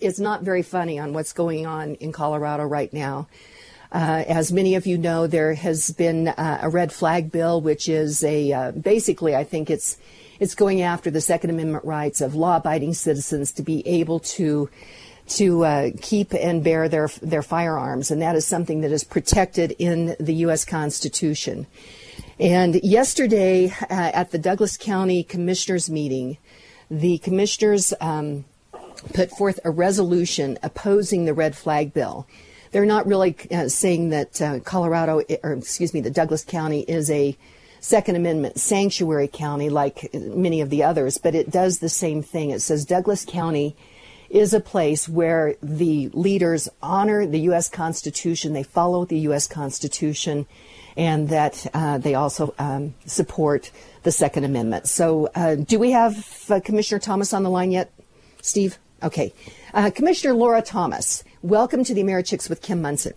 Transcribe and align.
is 0.00 0.20
not 0.20 0.42
very 0.42 0.62
funny 0.62 0.96
on 0.96 1.12
what's 1.12 1.32
going 1.32 1.66
on 1.66 1.96
in 1.96 2.12
Colorado 2.12 2.62
right 2.62 2.92
now. 2.92 3.26
Uh, 3.90 4.22
as 4.28 4.52
many 4.52 4.76
of 4.76 4.86
you 4.86 4.96
know, 4.96 5.26
there 5.26 5.54
has 5.54 5.90
been 5.90 6.28
uh, 6.28 6.60
a 6.62 6.68
red 6.68 6.92
flag 6.92 7.32
bill, 7.32 7.60
which 7.60 7.88
is 7.88 8.22
a 8.22 8.52
uh, 8.52 8.70
basically, 8.72 9.34
I 9.34 9.42
think 9.42 9.70
it's 9.70 9.96
it's 10.38 10.54
going 10.54 10.82
after 10.82 11.10
the 11.10 11.20
Second 11.20 11.50
Amendment 11.50 11.84
rights 11.84 12.20
of 12.20 12.36
law-abiding 12.36 12.94
citizens 12.94 13.50
to 13.52 13.62
be 13.62 13.84
able 13.88 14.20
to 14.20 14.70
to 15.30 15.64
uh, 15.64 15.90
keep 16.00 16.32
and 16.32 16.62
bear 16.62 16.88
their 16.88 17.08
their 17.20 17.42
firearms, 17.42 18.12
and 18.12 18.22
that 18.22 18.36
is 18.36 18.46
something 18.46 18.82
that 18.82 18.92
is 18.92 19.02
protected 19.02 19.74
in 19.80 20.14
the 20.20 20.34
U.S. 20.46 20.64
Constitution. 20.64 21.66
And 22.38 22.76
yesterday 22.84 23.72
uh, 23.82 23.86
at 23.90 24.30
the 24.30 24.38
Douglas 24.38 24.76
County 24.76 25.24
Commissioners 25.24 25.90
meeting, 25.90 26.38
the 26.88 27.18
commissioners. 27.18 27.92
Um, 28.00 28.44
put 29.14 29.30
forth 29.30 29.60
a 29.64 29.70
resolution 29.70 30.58
opposing 30.62 31.24
the 31.24 31.34
red 31.34 31.56
flag 31.56 31.92
bill. 31.92 32.26
They're 32.70 32.86
not 32.86 33.06
really 33.06 33.36
uh, 33.50 33.68
saying 33.68 34.10
that 34.10 34.42
uh, 34.42 34.60
Colorado, 34.60 35.22
or 35.42 35.52
excuse 35.52 35.94
me, 35.94 36.00
that 36.02 36.12
Douglas 36.12 36.44
County 36.44 36.80
is 36.82 37.10
a 37.10 37.36
Second 37.80 38.16
Amendment 38.16 38.58
sanctuary 38.58 39.28
county 39.28 39.70
like 39.70 40.12
many 40.12 40.60
of 40.60 40.70
the 40.70 40.82
others, 40.82 41.18
but 41.18 41.34
it 41.34 41.50
does 41.50 41.78
the 41.78 41.88
same 41.88 42.22
thing. 42.22 42.50
It 42.50 42.60
says 42.60 42.84
Douglas 42.84 43.24
County 43.24 43.76
is 44.28 44.52
a 44.52 44.60
place 44.60 45.08
where 45.08 45.54
the 45.62 46.08
leaders 46.08 46.68
honor 46.82 47.26
the 47.26 47.40
U.S. 47.40 47.68
Constitution, 47.68 48.52
they 48.52 48.62
follow 48.62 49.04
the 49.04 49.20
U.S. 49.20 49.46
Constitution, 49.46 50.46
and 50.96 51.28
that 51.28 51.66
uh, 51.72 51.98
they 51.98 52.14
also 52.14 52.54
um, 52.58 52.94
support 53.06 53.70
the 54.02 54.12
Second 54.12 54.44
Amendment. 54.44 54.86
So, 54.86 55.30
uh, 55.34 55.54
do 55.54 55.78
we 55.78 55.92
have 55.92 56.44
uh, 56.50 56.60
Commissioner 56.60 56.98
Thomas 56.98 57.32
on 57.32 57.42
the 57.42 57.50
line 57.50 57.70
yet, 57.70 57.92
Steve? 58.42 58.78
Okay. 59.02 59.32
Uh, 59.74 59.90
Commissioner 59.94 60.34
Lora 60.34 60.60
Thomas, 60.60 61.22
welcome 61.42 61.84
to 61.84 61.94
the 61.94 62.02
AmeriChicks 62.02 62.48
with 62.48 62.62
Kim 62.62 62.82
Monson. 62.82 63.12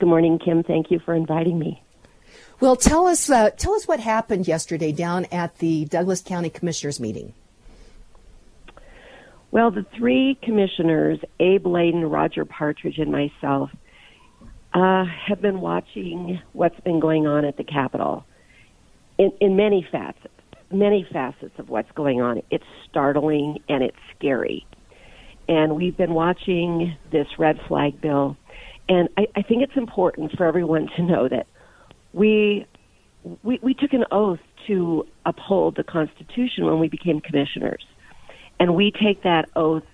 Good 0.00 0.08
morning, 0.08 0.40
Kim. 0.40 0.64
Thank 0.64 0.90
you 0.90 0.98
for 0.98 1.14
inviting 1.14 1.58
me. 1.58 1.80
Well, 2.58 2.74
tell 2.74 3.06
us 3.06 3.30
uh, 3.30 3.50
tell 3.50 3.74
us 3.74 3.86
what 3.86 4.00
happened 4.00 4.48
yesterday 4.48 4.90
down 4.90 5.26
at 5.26 5.58
the 5.58 5.84
Douglas 5.84 6.20
County 6.20 6.50
Commissioners 6.50 6.98
meeting. 6.98 7.32
Well, 9.52 9.70
the 9.70 9.86
three 9.96 10.36
commissioners, 10.42 11.20
Abe 11.38 11.66
Laydon, 11.66 12.10
Roger 12.10 12.44
Partridge, 12.44 12.98
and 12.98 13.12
myself, 13.12 13.70
uh, 14.72 15.04
have 15.04 15.40
been 15.40 15.60
watching 15.60 16.40
what's 16.52 16.78
been 16.80 16.98
going 16.98 17.28
on 17.28 17.44
at 17.44 17.56
the 17.56 17.62
Capitol 17.62 18.24
in, 19.16 19.32
in 19.40 19.54
many 19.54 19.86
facets 19.92 20.34
many 20.70 21.06
facets 21.12 21.58
of 21.58 21.68
what's 21.68 21.90
going 21.92 22.20
on. 22.20 22.42
It's 22.50 22.64
startling 22.88 23.58
and 23.68 23.82
it's 23.82 23.96
scary. 24.16 24.66
And 25.48 25.76
we've 25.76 25.96
been 25.96 26.14
watching 26.14 26.96
this 27.10 27.26
red 27.38 27.60
flag 27.68 28.00
bill, 28.00 28.36
and 28.88 29.08
I, 29.16 29.26
I 29.36 29.42
think 29.42 29.62
it's 29.62 29.76
important 29.76 30.32
for 30.32 30.46
everyone 30.46 30.88
to 30.96 31.02
know 31.02 31.28
that 31.28 31.46
we, 32.12 32.66
we 33.42 33.58
we 33.62 33.74
took 33.74 33.92
an 33.92 34.04
oath 34.10 34.40
to 34.66 35.06
uphold 35.26 35.76
the 35.76 35.84
Constitution 35.84 36.64
when 36.64 36.78
we 36.78 36.88
became 36.88 37.20
commissioners, 37.20 37.84
and 38.58 38.74
we 38.74 38.90
take 38.90 39.22
that 39.24 39.50
oath 39.54 39.84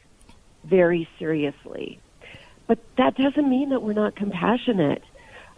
very 0.64 1.08
seriously. 1.18 1.98
But 2.68 2.78
that 2.96 3.16
doesn't 3.16 3.48
mean 3.48 3.70
that 3.70 3.82
we're 3.82 3.94
not 3.94 4.14
compassionate 4.14 5.02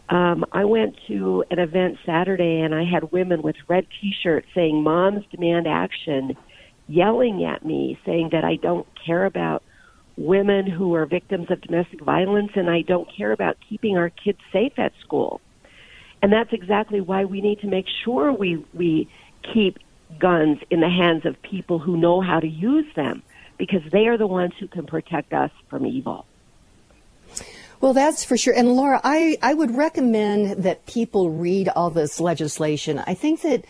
um, 0.08 0.45
I 0.53 0.64
went 0.64 0.97
to 1.08 1.45
an 1.50 1.58
event 1.58 1.98
Saturday 2.05 2.61
and 2.61 2.75
I 2.75 2.84
had 2.84 3.12
women 3.12 3.42
with 3.42 3.56
red 3.69 3.86
T-shirts 4.00 4.47
saying 4.55 4.83
"Moms 4.83 5.25
demand 5.31 5.67
action," 5.67 6.36
yelling 6.89 7.44
at 7.44 7.64
me, 7.64 7.98
saying 8.05 8.31
that 8.33 8.44
I 8.44 8.56
don't 8.56 8.86
care 9.06 9.25
about 9.25 9.62
women 10.17 10.67
who 10.67 10.94
are 10.94 11.06
victims 11.06 11.50
of 11.50 11.61
domestic 11.62 12.03
violence 12.03 12.53
and 12.55 12.69
I 12.69 12.83
don't 12.83 13.09
care 13.17 13.33
about 13.33 13.56
keeping 13.69 13.97
our 13.97 14.11
kids 14.11 14.39
safe 14.53 14.78
at 14.78 14.92
school. 15.00 15.41
And 16.20 16.33
that's 16.33 16.53
exactly 16.53 17.00
why 17.00 17.25
we 17.25 17.41
need 17.41 17.61
to 17.61 17.66
make 17.66 17.87
sure 18.05 18.32
we 18.32 18.65
we 18.75 19.09
keep 19.55 19.78
guns 20.19 20.59
in 20.71 20.81
the 20.81 20.88
hands 20.88 21.25
of 21.25 21.41
people 21.43 21.78
who 21.78 21.97
know 21.97 22.21
how 22.21 22.38
to 22.38 22.47
use 22.47 22.87
them 22.94 23.22
because 23.59 23.82
they 23.91 24.06
are 24.06 24.19
the 24.19 24.26
ones 24.26 24.53
who 24.60 24.69
can 24.69 24.87
protect 24.87 25.32
us 25.32 25.50
from 25.71 25.87
evil. 25.87 26.26
Well, 27.82 27.94
that's 27.94 28.25
for 28.25 28.37
sure. 28.37 28.54
And 28.54 28.76
Lora, 28.76 29.00
I, 29.03 29.38
I 29.43 29.54
would 29.54 29.76
recommend 29.76 30.62
that 30.62 30.87
people 30.87 31.31
read 31.31 31.69
all 31.69 31.91
this 31.91 32.20
legislation. 32.20 33.03
I 33.09 33.15
think 33.15 33.43
that 33.43 33.65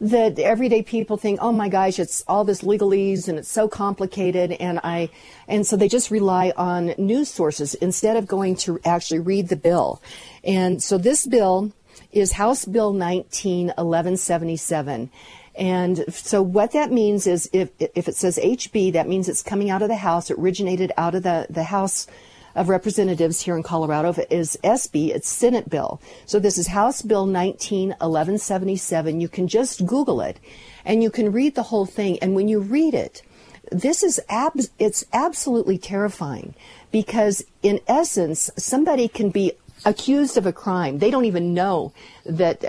that 0.00 0.38
everyday 0.38 0.80
people 0.80 1.16
think, 1.16 1.40
oh 1.42 1.52
my 1.52 1.68
gosh, 1.68 1.98
it's 1.98 2.24
all 2.28 2.44
this 2.44 2.62
legalese 2.62 3.28
and 3.28 3.36
it's 3.36 3.50
so 3.50 3.68
complicated, 3.68 4.52
and 4.52 4.78
I, 4.84 5.10
and 5.48 5.66
so 5.66 5.76
they 5.76 5.88
just 5.88 6.12
rely 6.12 6.52
on 6.56 6.94
news 6.96 7.28
sources 7.28 7.74
instead 7.74 8.16
of 8.16 8.26
going 8.26 8.54
to 8.56 8.78
actually 8.84 9.18
read 9.18 9.48
the 9.48 9.56
bill. 9.56 10.00
And 10.44 10.80
so 10.80 10.96
this 10.98 11.26
bill 11.26 11.72
is 12.12 12.32
House 12.32 12.64
Bill 12.64 12.92
19 12.92 13.66
1177. 13.66 15.10
And 15.56 16.04
so 16.14 16.40
what 16.40 16.72
that 16.72 16.92
means 16.92 17.26
is 17.26 17.50
if, 17.52 17.70
if 17.80 18.06
it 18.06 18.14
says 18.14 18.38
HB, 18.38 18.92
that 18.92 19.08
means 19.08 19.28
it's 19.28 19.42
coming 19.42 19.68
out 19.68 19.82
of 19.82 19.88
the 19.88 19.96
House. 19.96 20.30
It 20.30 20.38
originated 20.38 20.92
out 20.96 21.16
of 21.16 21.24
the, 21.24 21.48
the 21.50 21.64
House 21.64 22.06
of 22.54 22.68
Representatives 22.68 23.40
here 23.40 23.56
in 23.56 23.62
Colorado 23.62 24.14
is 24.30 24.58
SB, 24.64 25.14
it's 25.14 25.28
Senate 25.28 25.68
bill. 25.68 26.00
So 26.26 26.38
this 26.38 26.58
is 26.58 26.68
House 26.68 27.02
Bill 27.02 27.26
19 27.26 27.90
1177. 27.90 29.20
You 29.20 29.28
can 29.28 29.48
just 29.48 29.86
Google 29.86 30.20
it 30.20 30.38
and 30.84 31.02
you 31.02 31.10
can 31.10 31.32
read 31.32 31.54
the 31.54 31.64
whole 31.64 31.86
thing. 31.86 32.18
And 32.20 32.34
when 32.34 32.48
you 32.48 32.60
read 32.60 32.94
it, 32.94 33.22
this 33.70 34.02
is 34.02 34.20
ab- 34.28 34.60
it's 34.78 35.04
absolutely 35.12 35.78
terrifying 35.78 36.54
because 36.90 37.44
in 37.62 37.80
essence, 37.86 38.50
somebody 38.56 39.08
can 39.08 39.30
be 39.30 39.52
accused 39.84 40.36
of 40.36 40.46
a 40.46 40.52
crime. 40.52 40.98
They 40.98 41.10
don't 41.10 41.24
even 41.24 41.54
know 41.54 41.92
that, 42.24 42.64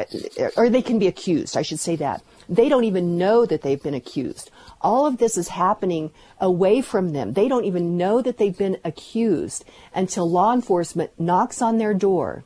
or 0.56 0.70
they 0.70 0.82
can 0.82 1.00
be 1.00 1.08
accused, 1.08 1.58
I 1.58 1.62
should 1.62 1.80
say 1.80 1.96
that. 1.98 2.24
They 2.48 2.68
don't 2.68 2.84
even 2.84 3.18
know 3.18 3.46
that 3.46 3.62
they've 3.62 3.82
been 3.82 3.94
accused. 3.94 4.50
All 4.82 5.06
of 5.06 5.18
this 5.18 5.38
is 5.38 5.50
happening 5.50 6.12
away 6.40 6.82
from 6.82 7.14
them. 7.14 7.34
They 7.34 7.48
don't 7.48 7.66
even 7.66 7.98
know 7.98 8.22
that 8.22 8.38
they've 8.38 8.58
been 8.58 8.78
accused 8.84 9.66
until 9.94 10.30
law 10.30 10.54
enforcement 10.54 11.12
knocks 11.20 11.62
on 11.62 11.78
their 11.78 11.94
door 11.94 12.44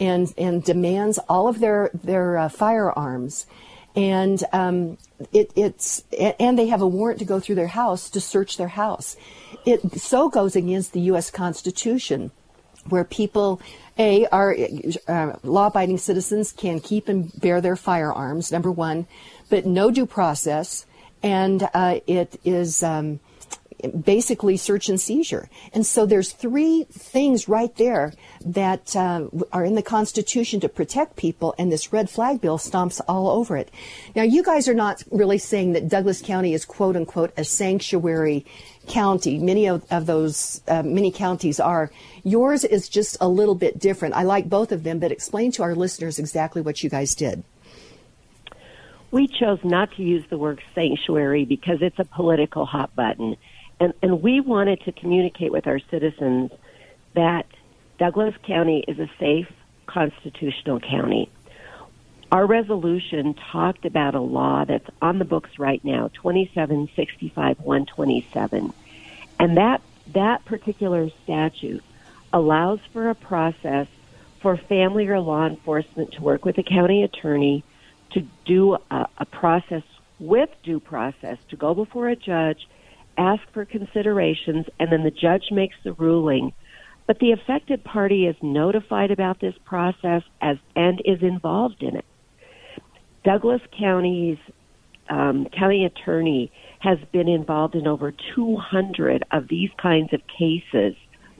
and, 0.00 0.32
and 0.38 0.64
demands 0.64 1.18
all 1.28 1.48
of 1.48 1.60
their, 1.60 1.90
their 1.92 2.38
uh, 2.38 2.48
firearms. 2.48 3.46
And 3.94 4.42
um, 4.52 4.96
it, 5.32 5.52
it's 5.54 6.02
and 6.18 6.58
they 6.58 6.68
have 6.68 6.80
a 6.80 6.86
warrant 6.86 7.18
to 7.18 7.26
go 7.26 7.40
through 7.40 7.56
their 7.56 7.66
house 7.66 8.08
to 8.10 8.22
search 8.22 8.56
their 8.56 8.68
house. 8.68 9.16
It 9.66 10.00
so 10.00 10.30
goes 10.30 10.56
against 10.56 10.94
the 10.94 11.00
U.S. 11.00 11.30
Constitution, 11.30 12.30
where 12.88 13.04
people 13.04 13.60
a 13.98 14.26
are 14.26 14.56
uh, 15.08 15.36
law-abiding 15.42 15.98
citizens 15.98 16.52
can 16.52 16.80
keep 16.80 17.08
and 17.08 17.30
bear 17.40 17.60
their 17.60 17.76
firearms. 17.76 18.50
Number 18.50 18.70
one, 18.70 19.06
but 19.50 19.66
no 19.66 19.90
due 19.90 20.06
process 20.06 20.86
and 21.22 21.68
uh, 21.74 22.00
it 22.06 22.40
is 22.44 22.82
um, 22.82 23.20
basically 23.88 24.56
search 24.56 24.88
and 24.88 25.00
seizure. 25.00 25.48
And 25.72 25.84
so 25.86 26.06
there's 26.06 26.32
three 26.32 26.84
things 26.90 27.48
right 27.48 27.74
there 27.76 28.12
that 28.44 28.94
uh, 28.96 29.28
are 29.52 29.64
in 29.64 29.74
the 29.74 29.82
Constitution 29.82 30.60
to 30.60 30.68
protect 30.68 31.16
people, 31.16 31.54
and 31.58 31.70
this 31.70 31.92
red 31.92 32.10
flag 32.10 32.40
bill 32.40 32.58
stomps 32.58 33.00
all 33.08 33.28
over 33.28 33.56
it. 33.56 33.70
Now, 34.14 34.22
you 34.22 34.42
guys 34.42 34.68
are 34.68 34.74
not 34.74 35.02
really 35.10 35.38
saying 35.38 35.72
that 35.72 35.88
Douglas 35.88 36.22
County 36.22 36.54
is 36.54 36.64
quote 36.64 36.96
unquote 36.96 37.32
a 37.36 37.44
sanctuary 37.44 38.44
county. 38.88 39.38
Many 39.38 39.66
of, 39.68 39.84
of 39.90 40.06
those, 40.06 40.60
uh, 40.68 40.82
many 40.82 41.12
counties 41.12 41.60
are. 41.60 41.90
Yours 42.24 42.64
is 42.64 42.88
just 42.88 43.16
a 43.20 43.28
little 43.28 43.54
bit 43.54 43.78
different. 43.78 44.14
I 44.14 44.22
like 44.22 44.48
both 44.48 44.72
of 44.72 44.82
them, 44.82 44.98
but 44.98 45.12
explain 45.12 45.52
to 45.52 45.62
our 45.62 45.74
listeners 45.74 46.18
exactly 46.18 46.62
what 46.62 46.82
you 46.82 46.90
guys 46.90 47.14
did 47.14 47.44
we 49.12 49.28
chose 49.28 49.58
not 49.62 49.92
to 49.92 50.02
use 50.02 50.24
the 50.30 50.38
word 50.38 50.60
sanctuary 50.74 51.44
because 51.44 51.78
it's 51.82 51.98
a 51.98 52.04
political 52.04 52.64
hot 52.64 52.96
button. 52.96 53.36
And, 53.82 53.94
and 54.00 54.22
we 54.22 54.38
wanted 54.38 54.80
to 54.82 54.92
communicate 54.92 55.50
with 55.50 55.66
our 55.66 55.80
citizens 55.90 56.52
that 57.14 57.46
Douglas 57.98 58.32
County 58.44 58.84
is 58.86 59.00
a 59.00 59.10
safe 59.18 59.50
constitutional 59.86 60.78
county. 60.78 61.28
Our 62.30 62.46
resolution 62.46 63.34
talked 63.34 63.84
about 63.84 64.14
a 64.14 64.20
law 64.20 64.64
that's 64.64 64.88
on 65.02 65.18
the 65.18 65.24
books 65.24 65.58
right 65.58 65.84
now, 65.84 66.10
2765 66.14 67.58
127. 67.58 68.72
And 69.40 69.56
that, 69.56 69.82
that 70.12 70.44
particular 70.44 71.10
statute 71.24 71.82
allows 72.32 72.78
for 72.92 73.10
a 73.10 73.16
process 73.16 73.88
for 74.38 74.56
family 74.56 75.08
or 75.08 75.18
law 75.18 75.44
enforcement 75.44 76.12
to 76.12 76.22
work 76.22 76.44
with 76.44 76.54
the 76.54 76.62
county 76.62 77.02
attorney 77.02 77.64
to 78.10 78.24
do 78.44 78.78
a, 78.92 79.08
a 79.18 79.26
process 79.26 79.82
with 80.20 80.50
due 80.62 80.78
process, 80.78 81.38
to 81.48 81.56
go 81.56 81.74
before 81.74 82.08
a 82.08 82.14
judge, 82.14 82.68
ask 83.16 83.42
for 83.52 83.64
considerations, 83.64 84.66
and 84.78 84.90
then 84.90 85.04
the 85.04 85.10
judge 85.10 85.44
makes 85.50 85.76
the 85.84 85.92
ruling. 85.92 86.52
But 87.06 87.18
the 87.18 87.32
affected 87.32 87.84
party 87.84 88.26
is 88.26 88.36
notified 88.42 89.10
about 89.10 89.40
this 89.40 89.54
process 89.64 90.22
as 90.40 90.56
and 90.76 91.00
is 91.04 91.18
involved 91.22 91.82
in 91.82 91.96
it. 91.96 92.04
Douglas 93.24 93.60
County's 93.78 94.38
um, 95.08 95.46
county 95.56 95.84
attorney 95.84 96.50
has 96.80 96.98
been 97.12 97.28
involved 97.28 97.74
in 97.74 97.86
over 97.86 98.12
200 98.34 99.24
of 99.30 99.48
these 99.48 99.70
kinds 99.80 100.12
of 100.12 100.20
cases 100.26 100.94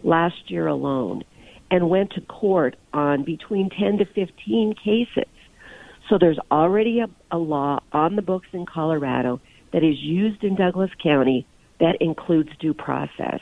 last 0.05 0.51
year 0.51 0.67
alone 0.67 1.23
and 1.71 1.89
went 1.89 2.11
to 2.13 2.21
court 2.21 2.77
on 2.93 3.25
between 3.25 3.71
10 3.71 3.99
to 3.99 4.05
15 4.05 4.75
cases. 4.85 5.31
So 6.09 6.19
there's 6.19 6.39
already 6.51 7.01
a, 7.01 7.09
a 7.35 7.39
law 7.39 7.81
on 7.93 8.17
the 8.17 8.23
books 8.23 8.49
in 8.53 8.67
Colorado 8.67 9.41
that 9.73 9.83
is 9.83 9.97
used 9.99 10.45
in 10.45 10.55
Douglas 10.55 10.91
County 11.03 11.47
that 11.83 11.97
includes 12.01 12.49
due 12.61 12.73
process. 12.73 13.41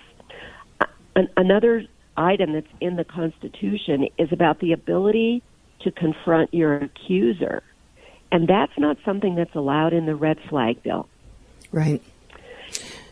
An, 1.14 1.28
another 1.36 1.84
item 2.16 2.54
that's 2.54 2.66
in 2.80 2.96
the 2.96 3.04
Constitution 3.04 4.08
is 4.18 4.32
about 4.32 4.60
the 4.60 4.72
ability 4.72 5.42
to 5.82 5.90
confront 5.90 6.52
your 6.54 6.76
accuser. 6.76 7.62
And 8.32 8.48
that's 8.48 8.72
not 8.78 8.96
something 9.04 9.34
that's 9.34 9.54
allowed 9.54 9.92
in 9.92 10.06
the 10.06 10.14
red 10.14 10.38
flag 10.48 10.82
bill. 10.82 11.06
Right. 11.70 12.02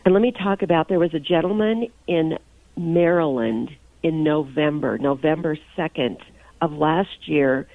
And 0.03 0.15
let 0.15 0.21
me 0.21 0.31
talk 0.31 0.63
about 0.63 0.87
there 0.87 0.99
was 0.99 1.13
a 1.13 1.19
gentleman 1.19 1.89
in 2.07 2.39
Maryland 2.75 3.69
in 4.01 4.23
November, 4.23 4.97
November 4.97 5.59
2nd 5.77 6.17
of 6.59 6.71
last 6.71 7.27
year. 7.27 7.67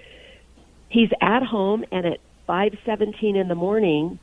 He's 0.88 1.10
at 1.20 1.44
home 1.44 1.84
and 1.92 2.04
at 2.04 2.18
5:17 2.48 3.36
in 3.36 3.46
the 3.46 3.54
morning 3.54 4.18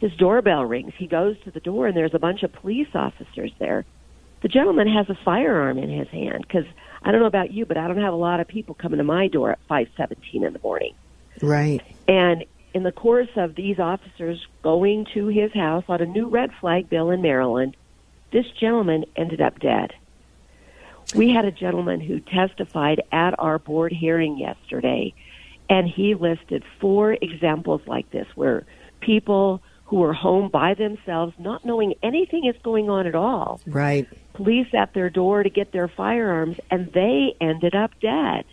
his 0.00 0.12
doorbell 0.16 0.64
rings. 0.64 0.92
He 0.96 1.06
goes 1.06 1.36
to 1.44 1.50
the 1.50 1.60
door 1.60 1.86
and 1.86 1.96
there's 1.96 2.14
a 2.14 2.18
bunch 2.18 2.42
of 2.42 2.52
police 2.52 2.88
officers 2.94 3.52
there. 3.58 3.84
The 4.42 4.48
gentleman 4.48 4.88
has 4.88 5.08
a 5.08 5.18
firearm 5.24 5.78
in 5.78 5.90
his 5.90 6.08
hand 6.08 6.48
cuz 6.48 6.64
I 7.02 7.12
don't 7.12 7.20
know 7.20 7.26
about 7.26 7.52
you, 7.52 7.64
but 7.66 7.76
I 7.76 7.86
don't 7.86 8.02
have 8.02 8.12
a 8.12 8.16
lot 8.16 8.40
of 8.40 8.48
people 8.48 8.74
coming 8.74 8.98
to 8.98 9.04
my 9.04 9.28
door 9.28 9.52
at 9.52 9.58
5:17 9.68 10.44
in 10.44 10.52
the 10.52 10.60
morning. 10.62 10.94
Right. 11.42 11.82
And 12.08 12.44
in 12.74 12.82
the 12.82 12.92
course 12.92 13.30
of 13.36 13.54
these 13.54 13.78
officers 13.78 14.46
going 14.62 15.06
to 15.14 15.28
his 15.28 15.52
house 15.52 15.84
on 15.88 16.00
a 16.00 16.06
new 16.06 16.28
red 16.28 16.52
flag 16.60 16.90
bill 16.90 17.10
in 17.10 17.22
Maryland, 17.22 17.76
this 18.32 18.46
gentleman 18.60 19.04
ended 19.16 19.40
up 19.40 19.58
dead. 19.60 19.94
We 21.14 21.30
had 21.30 21.44
a 21.44 21.52
gentleman 21.52 22.00
who 22.00 22.20
testified 22.20 23.02
at 23.12 23.38
our 23.38 23.58
board 23.58 23.92
hearing 23.92 24.36
yesterday, 24.38 25.14
and 25.70 25.88
he 25.88 26.14
listed 26.14 26.64
four 26.80 27.12
examples 27.12 27.80
like 27.86 28.10
this 28.10 28.26
where 28.34 28.66
people 29.00 29.62
who 29.86 29.96
were 29.96 30.12
home 30.12 30.48
by 30.48 30.74
themselves, 30.74 31.32
not 31.38 31.64
knowing 31.64 31.94
anything 32.02 32.46
is 32.46 32.60
going 32.62 32.90
on 32.90 33.06
at 33.06 33.14
all. 33.14 33.60
Right. 33.66 34.06
Police 34.34 34.68
at 34.74 34.92
their 34.94 35.10
door 35.10 35.42
to 35.42 35.50
get 35.50 35.72
their 35.72 35.88
firearms, 35.88 36.56
and 36.70 36.92
they 36.92 37.34
ended 37.40 37.74
up 37.74 37.92
dead. 38.00 38.44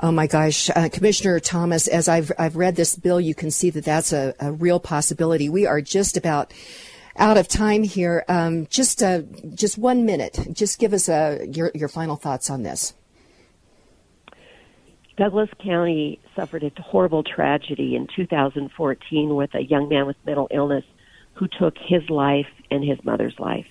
Oh 0.00 0.10
my 0.10 0.26
gosh, 0.26 0.70
uh, 0.70 0.88
Commissioner 0.90 1.38
Thomas, 1.38 1.86
as 1.86 2.08
I've 2.08 2.32
I've 2.38 2.56
read 2.56 2.76
this 2.76 2.96
bill, 2.96 3.20
you 3.20 3.34
can 3.34 3.50
see 3.50 3.70
that 3.70 3.84
that's 3.84 4.12
a, 4.12 4.34
a 4.40 4.50
real 4.50 4.80
possibility. 4.80 5.48
We 5.48 5.66
are 5.66 5.80
just 5.80 6.16
about 6.16 6.52
out 7.16 7.36
of 7.36 7.46
time 7.46 7.82
here. 7.82 8.24
Um, 8.26 8.66
just 8.66 9.02
uh, 9.02 9.22
just 9.54 9.76
one 9.76 10.06
minute. 10.06 10.38
Just 10.52 10.78
give 10.78 10.92
us 10.92 11.08
uh, 11.08 11.44
your 11.50 11.70
your 11.74 11.88
final 11.88 12.16
thoughts 12.16 12.48
on 12.48 12.62
this. 12.62 12.94
Douglas 15.16 15.50
County 15.62 16.20
suffered 16.34 16.62
a 16.62 16.82
horrible 16.82 17.22
tragedy 17.22 17.94
in 17.96 18.06
2014 18.16 19.34
with 19.34 19.54
a 19.54 19.62
young 19.62 19.88
man 19.88 20.06
with 20.06 20.16
mental 20.24 20.48
illness 20.50 20.84
who 21.34 21.48
took 21.48 21.76
his 21.78 22.08
life 22.08 22.46
and 22.70 22.82
his 22.82 23.02
mother's 23.04 23.38
life. 23.38 23.66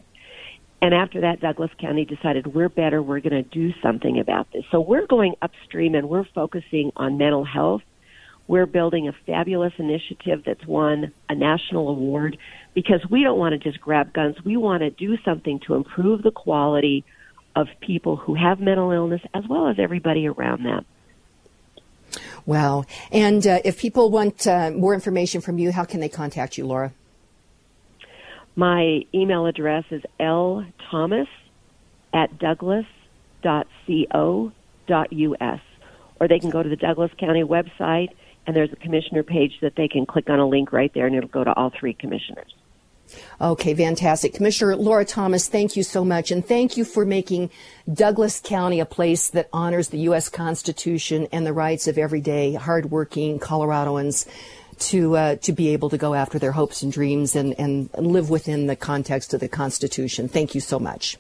And 0.83 0.93
after 0.93 1.21
that, 1.21 1.39
Douglas 1.39 1.71
County 1.79 2.05
decided 2.05 2.47
we're 2.47 2.69
better, 2.69 3.01
we're 3.01 3.19
going 3.19 3.43
to 3.43 3.49
do 3.49 3.71
something 3.81 4.19
about 4.19 4.51
this. 4.51 4.63
So 4.71 4.81
we're 4.81 5.05
going 5.05 5.35
upstream 5.41 5.95
and 5.95 6.09
we're 6.09 6.25
focusing 6.25 6.91
on 6.95 7.17
mental 7.17 7.45
health. 7.45 7.81
We're 8.47 8.65
building 8.65 9.07
a 9.07 9.13
fabulous 9.25 9.73
initiative 9.77 10.43
that's 10.45 10.65
won 10.65 11.13
a 11.29 11.35
national 11.35 11.89
award 11.89 12.37
because 12.73 13.01
we 13.09 13.23
don't 13.23 13.37
want 13.37 13.53
to 13.53 13.59
just 13.59 13.79
grab 13.81 14.13
guns. 14.13 14.35
We 14.43 14.57
want 14.57 14.81
to 14.81 14.89
do 14.89 15.17
something 15.23 15.59
to 15.67 15.75
improve 15.75 16.23
the 16.23 16.31
quality 16.31 17.03
of 17.55 17.67
people 17.79 18.15
who 18.15 18.35
have 18.35 18.59
mental 18.59 18.91
illness 18.91 19.21
as 19.33 19.43
well 19.47 19.67
as 19.67 19.77
everybody 19.79 20.27
around 20.27 20.63
them. 20.63 20.85
Wow. 22.45 22.85
And 23.11 23.45
uh, 23.45 23.59
if 23.63 23.79
people 23.79 24.09
want 24.09 24.47
uh, 24.47 24.71
more 24.71 24.93
information 24.93 25.41
from 25.41 25.57
you, 25.57 25.71
how 25.71 25.83
can 25.83 25.99
they 25.99 26.09
contact 26.09 26.57
you, 26.57 26.65
Lora? 26.65 26.93
My 28.55 29.05
email 29.13 29.45
address 29.45 29.85
is 29.91 30.01
lthomas 30.19 31.27
at 32.13 32.37
douglas.co.us. 32.39 32.85
Or 36.19 36.27
they 36.27 36.39
can 36.39 36.49
go 36.51 36.61
to 36.61 36.69
the 36.69 36.75
Douglas 36.75 37.11
County 37.17 37.43
website, 37.43 38.09
and 38.45 38.55
there's 38.55 38.71
a 38.71 38.75
commissioner 38.75 39.23
page 39.23 39.53
that 39.61 39.75
they 39.75 39.87
can 39.87 40.05
click 40.05 40.29
on 40.29 40.39
a 40.39 40.47
link 40.47 40.71
right 40.71 40.93
there, 40.93 41.07
and 41.07 41.15
it'll 41.15 41.29
go 41.29 41.43
to 41.43 41.53
all 41.53 41.71
three 41.79 41.93
commissioners. 41.93 42.53
Okay, 43.39 43.73
fantastic. 43.73 44.33
Commissioner 44.33 44.75
Lora 44.75 45.05
Thomas, 45.05 45.47
thank 45.47 45.75
you 45.75 45.83
so 45.83 46.05
much. 46.05 46.31
And 46.31 46.45
thank 46.45 46.77
you 46.77 46.85
for 46.85 47.05
making 47.05 47.49
Douglas 47.91 48.39
County 48.39 48.79
a 48.79 48.85
place 48.85 49.29
that 49.29 49.49
honors 49.51 49.89
the 49.89 49.99
U.S. 49.99 50.29
Constitution 50.29 51.27
and 51.31 51.45
the 51.45 51.53
rights 51.53 51.87
of 51.87 51.97
everyday, 51.97 52.53
hardworking 52.53 53.39
Coloradoans 53.39 54.27
to 54.81 55.15
uh, 55.15 55.35
to 55.37 55.51
be 55.51 55.69
able 55.69 55.89
to 55.89 55.97
go 55.97 56.13
after 56.13 56.39
their 56.39 56.51
hopes 56.51 56.81
and 56.81 56.91
dreams 56.91 57.35
and, 57.35 57.53
and 57.59 57.89
live 57.97 58.29
within 58.29 58.67
the 58.67 58.75
context 58.75 59.33
of 59.33 59.39
the 59.39 59.47
Constitution. 59.47 60.27
Thank 60.27 60.55
you 60.55 60.61
so 60.61 60.79
much. 60.79 61.17